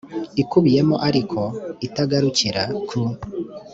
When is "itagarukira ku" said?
1.87-2.99